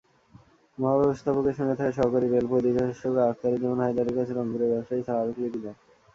[0.77, 5.75] মহাব্যবস্থাপকের সঙ্গে থাকা সহকারী রেল পরিদর্শক আখতারুজ্জামান হায়দারের কাছে রংপুরের ব্যবসায়ীরা স্মারকলিপি দেন।